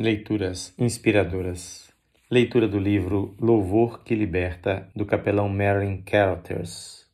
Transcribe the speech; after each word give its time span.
Leituras 0.00 0.72
inspiradoras. 0.78 1.92
Leitura 2.30 2.68
do 2.68 2.78
livro 2.78 3.34
Louvor 3.40 4.04
que 4.04 4.14
Liberta, 4.14 4.88
do 4.94 5.04
capelão 5.04 5.48
Marin 5.48 6.02
Carothers. 6.02 7.04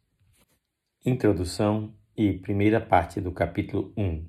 Introdução 1.02 1.95
e 2.14 2.34
primeira 2.34 2.82
parte 2.82 3.23
do 3.23 3.32
capítulo 3.32 3.91
1. 3.96 4.29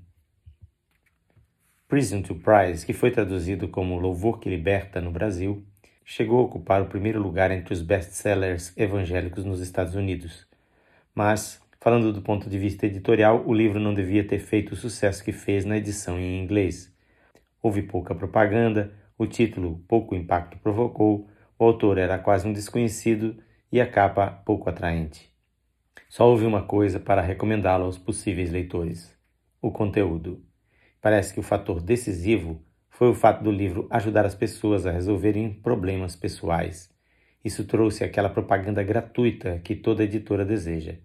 Prison 1.89 2.21
to 2.21 2.35
Prize, 2.35 2.85
que 2.85 2.93
foi 2.93 3.11
traduzido 3.11 3.67
como 3.67 3.99
Louvor 3.99 4.39
que 4.39 4.47
Liberta 4.47 5.01
no 5.01 5.11
Brasil, 5.11 5.61
chegou 6.05 6.39
a 6.39 6.43
ocupar 6.43 6.81
o 6.81 6.87
primeiro 6.87 7.21
lugar 7.21 7.51
entre 7.51 7.73
os 7.73 7.81
best-sellers 7.81 8.71
evangélicos 8.77 9.43
nos 9.43 9.59
Estados 9.59 9.95
Unidos. 9.95 10.47
Mas, 11.13 11.61
falando 11.81 12.13
do 12.13 12.21
ponto 12.21 12.49
de 12.49 12.57
vista 12.57 12.85
editorial, 12.85 13.43
o 13.45 13.53
livro 13.53 13.81
não 13.81 13.93
devia 13.93 14.25
ter 14.25 14.39
feito 14.39 14.71
o 14.71 14.77
sucesso 14.77 15.21
que 15.25 15.33
fez 15.33 15.65
na 15.65 15.75
edição 15.75 16.17
em 16.17 16.41
inglês. 16.41 16.94
Houve 17.65 17.81
pouca 17.81 18.13
propaganda, 18.13 18.93
o 19.17 19.25
título 19.25 19.83
pouco 19.87 20.13
impacto 20.13 20.55
provocou, 20.59 21.27
o 21.57 21.65
autor 21.65 21.97
era 21.97 22.19
quase 22.19 22.47
um 22.47 22.53
desconhecido 22.53 23.41
e 23.71 23.81
a 23.81 23.89
capa 23.89 24.29
pouco 24.45 24.69
atraente. 24.69 25.33
Só 26.07 26.29
houve 26.29 26.45
uma 26.45 26.61
coisa 26.61 26.99
para 26.99 27.23
recomendá-lo 27.23 27.85
aos 27.85 27.97
possíveis 27.97 28.51
leitores: 28.51 29.17
o 29.59 29.71
conteúdo. 29.71 30.45
Parece 31.01 31.33
que 31.33 31.39
o 31.39 31.43
fator 31.43 31.81
decisivo 31.81 32.61
foi 32.87 33.09
o 33.09 33.15
fato 33.15 33.43
do 33.43 33.49
livro 33.49 33.87
ajudar 33.89 34.27
as 34.27 34.35
pessoas 34.35 34.85
a 34.85 34.91
resolverem 34.91 35.51
problemas 35.51 36.15
pessoais. 36.15 36.93
Isso 37.43 37.65
trouxe 37.65 38.03
aquela 38.03 38.29
propaganda 38.29 38.83
gratuita 38.83 39.59
que 39.63 39.75
toda 39.75 40.03
editora 40.03 40.45
deseja. 40.45 40.99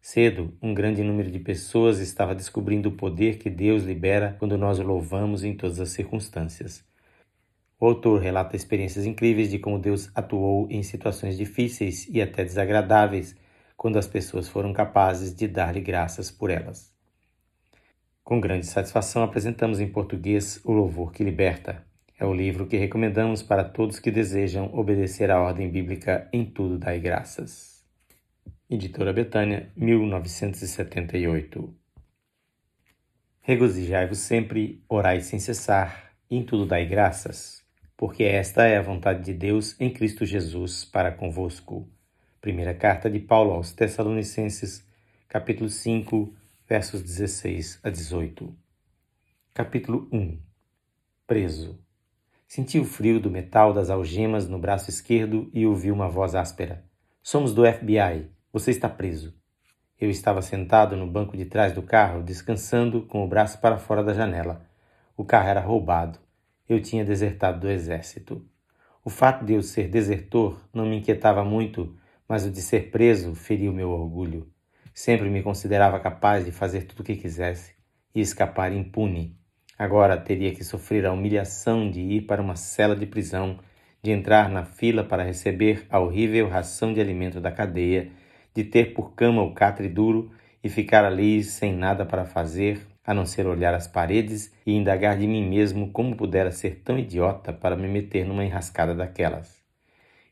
Cedo, 0.00 0.56
um 0.62 0.72
grande 0.72 1.02
número 1.02 1.30
de 1.30 1.38
pessoas 1.38 1.98
estava 2.00 2.34
descobrindo 2.34 2.88
o 2.88 2.96
poder 2.96 3.36
que 3.36 3.50
Deus 3.50 3.84
libera 3.84 4.34
quando 4.38 4.56
nós 4.56 4.78
o 4.78 4.82
louvamos 4.82 5.44
em 5.44 5.54
todas 5.54 5.78
as 5.78 5.90
circunstâncias. 5.90 6.82
O 7.78 7.86
autor 7.86 8.20
relata 8.20 8.56
experiências 8.56 9.04
incríveis 9.04 9.50
de 9.50 9.58
como 9.58 9.78
Deus 9.78 10.10
atuou 10.14 10.66
em 10.70 10.82
situações 10.82 11.36
difíceis 11.36 12.08
e 12.08 12.20
até 12.20 12.44
desagradáveis, 12.44 13.36
quando 13.76 13.98
as 13.98 14.06
pessoas 14.06 14.48
foram 14.48 14.72
capazes 14.72 15.34
de 15.34 15.46
dar-lhe 15.46 15.80
graças 15.80 16.30
por 16.30 16.50
elas. 16.50 16.94
Com 18.24 18.40
grande 18.40 18.66
satisfação 18.66 19.22
apresentamos 19.22 19.80
em 19.80 19.88
português 19.88 20.60
O 20.64 20.72
Louvor 20.72 21.12
que 21.12 21.24
Liberta. 21.24 21.84
É 22.18 22.24
o 22.24 22.34
livro 22.34 22.66
que 22.66 22.76
recomendamos 22.76 23.42
para 23.42 23.64
todos 23.64 23.98
que 23.98 24.10
desejam 24.10 24.70
obedecer 24.74 25.30
à 25.30 25.40
ordem 25.40 25.70
bíblica 25.70 26.28
em 26.32 26.44
tudo 26.44 26.78
dai 26.78 27.00
graças. 27.00 27.69
Editora 28.72 29.12
Betânia, 29.12 29.68
1978. 29.74 31.74
Regozijai-vos 33.40 34.18
sempre, 34.18 34.80
orai 34.88 35.22
sem 35.22 35.40
cessar, 35.40 36.12
em 36.30 36.44
tudo 36.44 36.64
dai 36.64 36.86
graças, 36.86 37.64
porque 37.96 38.22
esta 38.22 38.68
é 38.68 38.76
a 38.76 38.82
vontade 38.82 39.24
de 39.24 39.34
Deus 39.34 39.74
em 39.80 39.92
Cristo 39.92 40.24
Jesus 40.24 40.84
para 40.84 41.10
convosco. 41.10 41.88
Primeira 42.40 42.72
carta 42.72 43.10
de 43.10 43.18
Paulo 43.18 43.50
aos 43.50 43.72
Tessalonicenses, 43.72 44.86
capítulo 45.26 45.68
5, 45.68 46.32
versos 46.68 47.02
16 47.02 47.80
a 47.82 47.90
18. 47.90 48.56
Capítulo 49.52 50.08
1 50.12 50.38
Preso. 51.26 51.76
Senti 52.46 52.78
o 52.78 52.84
frio 52.84 53.18
do 53.18 53.32
metal 53.32 53.72
das 53.72 53.90
algemas 53.90 54.48
no 54.48 54.60
braço 54.60 54.90
esquerdo 54.90 55.50
e 55.52 55.66
ouvi 55.66 55.90
uma 55.90 56.08
voz 56.08 56.36
áspera. 56.36 56.84
Somos 57.20 57.52
do 57.52 57.64
FBI. 57.66 58.30
Você 58.52 58.72
está 58.72 58.88
preso. 58.88 59.32
Eu 59.96 60.10
estava 60.10 60.42
sentado 60.42 60.96
no 60.96 61.06
banco 61.06 61.36
de 61.36 61.44
trás 61.44 61.72
do 61.72 61.82
carro, 61.82 62.20
descansando 62.20 63.02
com 63.02 63.24
o 63.24 63.28
braço 63.28 63.60
para 63.60 63.78
fora 63.78 64.02
da 64.02 64.12
janela. 64.12 64.66
O 65.16 65.24
carro 65.24 65.48
era 65.48 65.60
roubado. 65.60 66.18
Eu 66.68 66.82
tinha 66.82 67.04
desertado 67.04 67.60
do 67.60 67.70
exército. 67.70 68.44
O 69.04 69.08
fato 69.08 69.44
de 69.44 69.52
eu 69.52 69.62
ser 69.62 69.86
desertor 69.86 70.60
não 70.74 70.84
me 70.84 70.96
inquietava 70.96 71.44
muito, 71.44 71.96
mas 72.28 72.44
o 72.44 72.50
de 72.50 72.60
ser 72.60 72.90
preso 72.90 73.36
feriu 73.36 73.72
meu 73.72 73.90
orgulho. 73.90 74.50
Sempre 74.92 75.30
me 75.30 75.44
considerava 75.44 76.00
capaz 76.00 76.44
de 76.44 76.50
fazer 76.50 76.86
tudo 76.86 77.00
o 77.00 77.04
que 77.04 77.14
quisesse 77.14 77.76
e 78.12 78.20
escapar 78.20 78.72
impune. 78.72 79.38
Agora 79.78 80.16
teria 80.16 80.52
que 80.52 80.64
sofrer 80.64 81.06
a 81.06 81.12
humilhação 81.12 81.88
de 81.88 82.00
ir 82.00 82.22
para 82.22 82.42
uma 82.42 82.56
cela 82.56 82.96
de 82.96 83.06
prisão, 83.06 83.60
de 84.02 84.10
entrar 84.10 84.48
na 84.48 84.64
fila 84.64 85.04
para 85.04 85.22
receber 85.22 85.86
a 85.88 86.00
horrível 86.00 86.48
ração 86.48 86.92
de 86.92 87.00
alimento 87.00 87.40
da 87.40 87.52
cadeia 87.52 88.10
de 88.54 88.64
ter 88.64 88.94
por 88.94 89.14
cama 89.14 89.42
o 89.42 89.54
catre 89.54 89.88
duro 89.88 90.30
e 90.62 90.68
ficar 90.68 91.04
ali 91.04 91.42
sem 91.42 91.72
nada 91.74 92.04
para 92.04 92.24
fazer, 92.24 92.86
a 93.04 93.14
não 93.14 93.24
ser 93.26 93.46
olhar 93.46 93.74
as 93.74 93.88
paredes 93.88 94.52
e 94.66 94.72
indagar 94.72 95.16
de 95.16 95.26
mim 95.26 95.48
mesmo 95.48 95.90
como 95.90 96.16
pudera 96.16 96.50
ser 96.50 96.82
tão 96.84 96.98
idiota 96.98 97.52
para 97.52 97.76
me 97.76 97.88
meter 97.88 98.24
numa 98.24 98.44
enrascada 98.44 98.94
daquelas. 98.94 99.60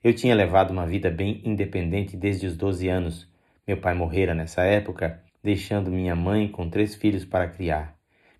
Eu 0.03 0.15
tinha 0.15 0.35
levado 0.35 0.71
uma 0.71 0.87
vida 0.87 1.11
bem 1.11 1.41
independente 1.45 2.17
desde 2.17 2.47
os 2.47 2.57
doze 2.57 2.89
anos. 2.89 3.29
Meu 3.67 3.77
pai 3.79 3.95
morrera 3.95 4.35
nessa 4.35 4.63
época, 4.63 5.21
deixando 5.43 5.91
minha 5.91 6.15
mãe 6.15 6.47
com 6.47 6.71
três 6.71 6.95
filhos 6.95 7.25
para 7.25 7.49
criar. 7.49 7.97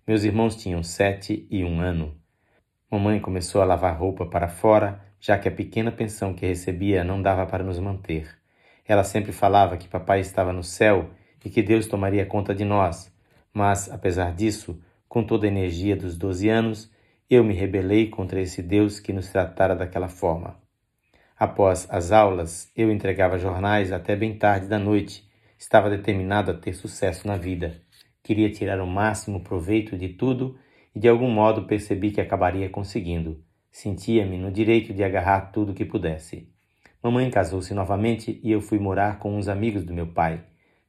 Meus 0.07 0.23
irmãos 0.23 0.55
tinham 0.55 0.81
sete 0.81 1.45
e 1.51 1.63
um 1.63 1.81
ano. 1.81 2.15
Mamãe 2.89 3.19
começou 3.19 3.61
a 3.61 3.65
lavar 3.65 3.95
roupa 3.97 4.25
para 4.25 4.47
fora, 4.47 4.99
já 5.19 5.37
que 5.37 5.47
a 5.49 5.51
pequena 5.51 5.91
pensão 5.91 6.33
que 6.33 6.45
recebia 6.45 7.03
não 7.03 7.21
dava 7.21 7.45
para 7.45 7.63
nos 7.63 7.77
manter. 7.77 8.38
Ela 8.89 9.03
sempre 9.03 9.31
falava 9.31 9.77
que 9.77 9.87
papai 9.87 10.19
estava 10.19 10.51
no 10.51 10.63
céu 10.63 11.11
e 11.45 11.49
que 11.51 11.61
Deus 11.61 11.85
tomaria 11.85 12.25
conta 12.25 12.55
de 12.55 12.65
nós, 12.65 13.13
mas, 13.53 13.87
apesar 13.87 14.33
disso, 14.33 14.81
com 15.07 15.23
toda 15.23 15.45
a 15.45 15.47
energia 15.47 15.95
dos 15.95 16.17
doze 16.17 16.49
anos, 16.49 16.91
eu 17.29 17.43
me 17.43 17.53
rebelei 17.53 18.09
contra 18.09 18.41
esse 18.41 18.63
Deus 18.63 18.99
que 18.99 19.13
nos 19.13 19.29
tratara 19.29 19.75
daquela 19.75 20.07
forma. 20.07 20.59
Após 21.37 21.87
as 21.91 22.11
aulas, 22.11 22.71
eu 22.75 22.91
entregava 22.91 23.37
jornais 23.37 23.91
até 23.91 24.15
bem 24.15 24.35
tarde 24.35 24.65
da 24.65 24.79
noite. 24.79 25.23
Estava 25.55 25.87
determinado 25.87 26.49
a 26.49 26.55
ter 26.55 26.73
sucesso 26.73 27.27
na 27.27 27.37
vida. 27.37 27.79
Queria 28.23 28.51
tirar 28.51 28.81
o 28.81 28.87
máximo 28.87 29.43
proveito 29.43 29.95
de 29.95 30.09
tudo 30.09 30.57
e 30.95 30.99
de 30.99 31.07
algum 31.07 31.29
modo 31.29 31.67
percebi 31.67 32.09
que 32.09 32.19
acabaria 32.19 32.67
conseguindo. 32.69 33.39
Sentia-me 33.71 34.39
no 34.39 34.51
direito 34.51 34.95
de 34.95 35.03
agarrar 35.03 35.51
tudo 35.51 35.75
que 35.75 35.85
pudesse. 35.85 36.51
Mamãe 37.01 37.31
casou-se 37.31 37.73
novamente 37.73 38.41
e 38.43 38.51
eu 38.51 38.59
fui 38.59 38.77
morar 38.77 39.19
com 39.19 39.37
uns 39.37 39.47
amigos 39.47 39.85
do 39.85 39.93
meu 39.93 40.07
pai. 40.07 40.43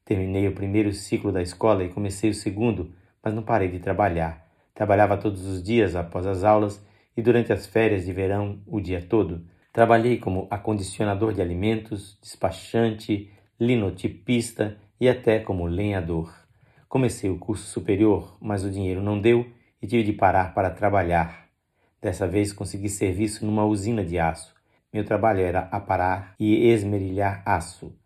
Terminei 0.04 0.48
o 0.48 0.52
primeiro 0.52 0.92
ciclo 0.92 1.30
da 1.30 1.40
escola 1.40 1.84
e 1.84 1.88
comecei 1.88 2.28
o 2.28 2.34
segundo, 2.34 2.92
mas 3.22 3.32
não 3.32 3.44
parei 3.44 3.68
de 3.68 3.78
trabalhar. 3.78 4.44
Trabalhava 4.74 5.16
todos 5.16 5.46
os 5.46 5.62
dias 5.62 5.94
após 5.94 6.26
as 6.26 6.42
aulas 6.42 6.84
e 7.16 7.22
durante 7.22 7.52
as 7.52 7.64
férias 7.64 8.06
de 8.06 8.12
verão 8.12 8.60
o 8.66 8.80
dia 8.80 9.00
todo. 9.00 9.46
Trabalhei 9.72 10.18
como 10.18 10.48
acondicionador 10.50 11.32
de 11.32 11.40
alimentos, 11.40 12.18
despachante, 12.20 13.30
linotipista 13.58 14.76
e 15.00 15.08
até 15.08 15.38
como 15.38 15.66
lenhador. 15.66 16.34
Comecei 16.88 17.30
o 17.30 17.38
curso 17.38 17.66
superior, 17.66 18.36
mas 18.40 18.64
o 18.64 18.70
dinheiro 18.70 19.00
não 19.00 19.20
deu 19.20 19.46
e 19.80 19.86
tive 19.86 20.02
de 20.02 20.12
parar 20.12 20.54
para 20.54 20.70
trabalhar. 20.70 21.46
Dessa 22.02 22.26
vez 22.26 22.52
consegui 22.52 22.88
serviço 22.88 23.46
numa 23.46 23.64
usina 23.64 24.04
de 24.04 24.18
aço. 24.18 24.59
Meu 24.92 25.04
trabalho 25.04 25.40
era 25.40 25.68
aparar 25.70 26.34
e 26.36 26.66
esmerilhar 26.66 27.42
aço. 27.46 27.96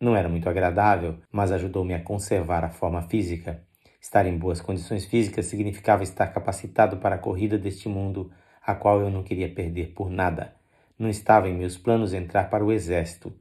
Não 0.00 0.14
era 0.14 0.28
muito 0.28 0.48
agradável, 0.48 1.18
mas 1.32 1.50
ajudou-me 1.50 1.94
a 1.94 2.00
conservar 2.00 2.64
a 2.64 2.68
forma 2.68 3.02
física. 3.02 3.60
Estar 4.00 4.24
em 4.24 4.38
boas 4.38 4.60
condições 4.60 5.04
físicas 5.04 5.46
significava 5.46 6.04
estar 6.04 6.28
capacitado 6.28 6.98
para 6.98 7.16
a 7.16 7.18
corrida 7.18 7.58
deste 7.58 7.88
mundo, 7.88 8.30
a 8.64 8.72
qual 8.72 9.00
eu 9.00 9.10
não 9.10 9.24
queria 9.24 9.52
perder 9.52 9.88
por 9.94 10.08
nada. 10.08 10.54
Não 10.96 11.08
estava 11.08 11.48
em 11.48 11.56
meus 11.56 11.76
planos 11.76 12.14
entrar 12.14 12.48
para 12.48 12.64
o 12.64 12.70
exército. 12.70 13.32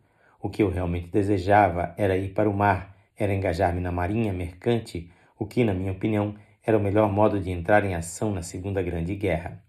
O 0.42 0.50
que 0.50 0.64
eu 0.64 0.70
realmente 0.72 1.12
desejava 1.12 1.94
era 1.98 2.18
ir 2.18 2.30
para 2.30 2.50
o 2.50 2.54
mar, 2.54 2.98
era 3.16 3.32
engajar-me 3.32 3.80
na 3.80 3.92
marinha 3.92 4.34
mercante, 4.34 5.12
o 5.38 5.46
que, 5.46 5.64
na 5.64 5.74
minha 5.74 5.92
opinião, 5.92 6.34
era 6.66 6.76
o 6.76 6.82
melhor 6.82 7.12
modo 7.12 7.40
de 7.40 7.52
entrar 7.52 7.86
em 7.86 7.94
ação 7.94 8.32
na 8.32 8.42
Segunda 8.42 8.82
Grande 8.82 9.14
Guerra. 9.14 9.64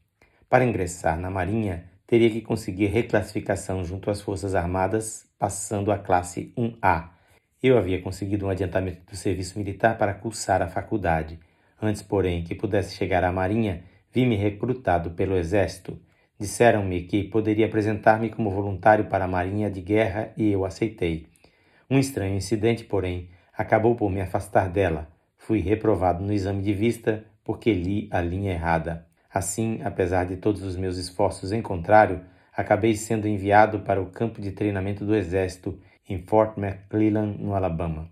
Para 0.49 0.65
ingressar 0.65 1.21
na 1.21 1.31
marinha, 1.31 1.85
teria 2.09 2.31
que 2.31 2.41
conseguir 2.41 2.87
reclassificação 2.87 3.85
junto 3.85 4.11
às 4.11 4.23
Forças 4.23 4.55
Armadas, 4.55 5.27
passando 5.39 5.93
à 5.93 5.99
classe 5.99 6.55
1A. 6.57 7.11
Eu 7.63 7.77
havia 7.77 8.01
conseguido 8.01 8.47
um 8.47 8.49
adiantamento 8.49 9.03
do 9.11 9.15
serviço 9.15 9.59
militar 9.59 9.99
para 9.99 10.15
cursar 10.15 10.63
a 10.63 10.69
faculdade. 10.69 11.39
Antes, 11.81 12.01
porém, 12.01 12.43
que 12.43 12.55
pudesse 12.55 12.97
chegar 12.97 13.23
à 13.25 13.31
Marinha, 13.31 13.85
vi-me 14.11 14.37
recrutado 14.37 15.11
pelo 15.11 15.37
Exército. 15.37 16.01
Disseram-me 16.41 17.03
que 17.03 17.25
poderia 17.25 17.67
apresentar-me 17.67 18.31
como 18.31 18.51
voluntário 18.51 19.05
para 19.05 19.27
a 19.27 19.29
Marinha 19.29 19.71
de 19.71 19.83
Guerra 19.83 20.33
e 20.35 20.51
eu 20.51 20.65
aceitei. 20.65 21.27
Um 21.91 21.99
estranho 21.99 22.37
incidente, 22.37 22.85
porém, 22.85 23.29
acabou 23.55 23.95
por 23.95 24.11
me 24.11 24.23
afastar 24.23 24.71
dela. 24.71 25.11
Fui 25.37 25.61
reprovado 25.61 26.25
no 26.25 26.33
exame 26.33 26.63
de 26.63 26.73
vista 26.73 27.23
porque 27.45 27.71
li 27.75 28.09
a 28.11 28.23
linha 28.23 28.53
errada. 28.53 29.07
Assim, 29.39 29.81
apesar 29.83 30.25
de 30.27 30.37
todos 30.37 30.63
os 30.63 30.77
meus 30.77 30.97
esforços 30.97 31.53
em 31.53 31.63
contrário, 31.63 32.21
acabei 32.53 32.95
sendo 32.95 33.29
enviado 33.29 33.81
para 33.81 34.03
o 34.03 34.11
campo 34.11 34.41
de 34.41 34.53
treinamento 34.53 35.05
do 35.05 35.15
Exército 35.15 35.81
em 36.09 36.19
Fort 36.19 36.59
McClellan, 36.59 37.37
no 37.39 37.55
Alabama. 37.55 38.11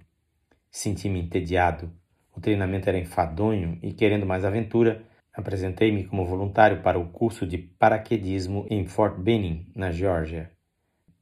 Senti-me 0.70 1.20
entediado. 1.20 1.90
O 2.34 2.40
treinamento 2.40 2.88
era 2.88 2.99
enfadonho 2.99 3.78
e, 3.82 3.93
querendo 3.93 4.26
mais 4.26 4.44
aventura, 4.44 5.05
Apresentei-me 5.37 6.05
como 6.05 6.25
voluntário 6.25 6.81
para 6.81 6.99
o 6.99 7.11
curso 7.11 7.46
de 7.46 7.58
paraquedismo 7.58 8.67
em 8.70 8.87
Fort 8.87 9.19
Benning, 9.19 9.70
na 9.76 9.90
Geórgia. 9.90 10.50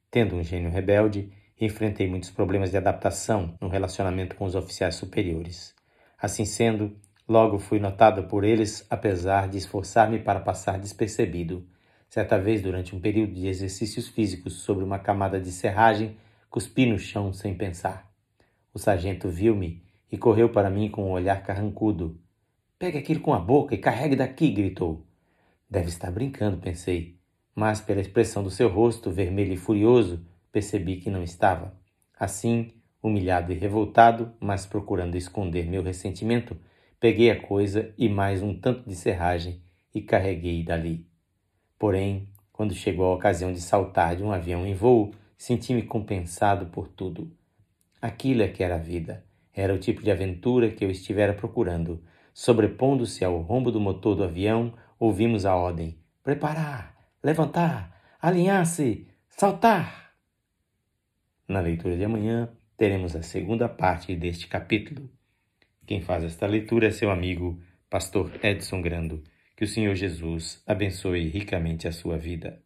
Tendo 0.09 0.37
um 0.37 0.43
gênio 0.43 0.71
rebelde, 0.71 1.33
enfrentei 1.61 2.09
muitos 2.09 2.31
problemas 2.31 2.71
de 2.71 2.77
adaptação 2.77 3.59
no 3.61 3.67
relacionamento 3.67 4.37
com 4.37 4.45
os 4.45 4.55
oficiais 4.55 4.95
superiores. 4.95 5.75
Assim 6.17 6.45
sendo, 6.45 6.97
logo 7.29 7.59
fui 7.59 7.79
notado 7.79 8.25
por 8.25 8.45
eles, 8.45 8.87
apesar 8.91 9.49
de 9.49 9.59
esforçar-me 9.59 10.19
para 10.19 10.41
passar 10.41 10.79
despercebido. 10.79 11.67
Certa 12.09 12.39
vez, 12.39 12.63
durante 12.63 12.95
um 12.95 13.01
período 13.01 13.33
de 13.35 13.47
exercícios 13.49 14.09
físicos 14.09 14.55
sobre 14.55 14.85
uma 14.85 14.99
camada 14.99 15.41
de 15.41 15.51
serragem, 15.51 16.17
cuspi 16.49 16.87
no 16.87 16.99
chão 16.99 17.33
sem 17.33 17.55
pensar. 17.55 18.09
O 18.73 18.79
sargento 18.79 19.29
viu-me 19.29 19.83
e 20.11 20.17
correu 20.17 20.49
para 20.49 20.71
mim 20.71 20.89
com 20.89 21.09
um 21.09 21.13
olhar 21.13 21.43
carrancudo. 21.43 22.21
Pegue 22.79 22.99
aquilo 22.99 23.21
com 23.21 23.35
a 23.35 23.39
boca 23.39 23.75
e 23.75 23.79
carregue 23.79 24.15
daqui, 24.15 24.51
gritou. 24.51 25.05
Deve 25.69 25.89
estar 25.89 26.11
brincando, 26.11 26.59
pensei, 26.59 27.19
mas 27.55 27.81
pela 27.81 28.01
expressão 28.01 28.43
do 28.43 28.51
seu 28.51 28.69
rosto, 28.69 29.11
vermelho 29.11 29.55
e 29.55 29.57
furioso, 29.57 30.25
percebi 30.53 30.97
que 30.97 31.11
não 31.11 31.23
estava. 31.23 31.75
Assim, 32.19 32.73
humilhado 33.03 33.53
e 33.53 33.57
revoltado, 33.57 34.33
mas 34.39 34.67
procurando 34.67 35.17
esconder 35.17 35.67
meu 35.67 35.83
ressentimento, 35.83 36.57
peguei 37.05 37.31
a 37.31 37.39
coisa 37.39 37.93
e 37.99 38.09
mais 38.09 38.43
um 38.43 38.59
tanto 38.59 38.89
de 38.89 38.97
serragem 38.97 39.61
e 39.95 40.01
carreguei 40.01 40.63
dali. 40.63 41.07
Porém, 41.79 42.31
quando 42.51 42.73
chegou 42.73 43.05
a 43.05 43.15
ocasião 43.15 43.53
de 43.53 43.61
saltar 43.61 44.17
de 44.17 44.23
um 44.23 44.33
avião 44.33 44.67
em 44.67 44.73
voo, 44.73 45.13
senti-me 45.37 45.83
compensado 45.83 46.65
por 46.69 46.89
tudo. 46.89 47.31
Aquilo 48.01 48.41
é 48.41 48.49
que 48.49 48.63
era 48.65 48.77
a 48.77 48.79
vida. 48.79 49.23
Era 49.53 49.75
o 49.75 49.79
tipo 49.79 50.03
de 50.03 50.11
aventura 50.11 50.71
que 50.71 50.83
eu 50.83 50.91
estivera 50.91 51.35
procurando. 51.35 52.03
Sobrepondo-se 52.33 53.23
ao 53.23 53.39
rombo 53.43 53.71
do 53.71 53.79
motor 53.79 54.17
do 54.17 54.25
avião, 54.25 54.73
ouvimos 54.99 55.45
a 55.45 55.55
ordem: 55.55 55.99
preparar, 56.23 56.97
levantar, 57.23 58.01
alinhar-se, 58.19 59.07
saltar. 59.29 60.15
Na 61.47 61.61
leitura 61.61 61.99
de 61.99 62.05
amanhã, 62.05 62.49
teremos 62.79 63.15
a 63.15 63.21
segunda 63.21 63.69
parte 63.69 64.17
deste 64.17 64.49
capítulo. 64.49 65.11
Quem 65.87 66.01
faz 66.01 66.25
esta 66.25 66.47
leitura 66.47 66.87
é 66.89 66.91
seu 66.91 67.11
amigo, 67.11 67.61
Pastor 67.91 68.31
Edson 68.43 68.81
Grando. 68.81 69.23
Que 69.55 69.65
o 69.65 69.69
Senhor 69.69 69.95
Jesus 69.95 70.63
abençoe 70.67 71.29
ricamente 71.29 71.87
a 71.87 71.93
sua 71.93 72.17
vida. 72.17 72.64